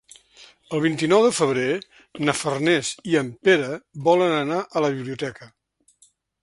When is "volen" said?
4.09-4.37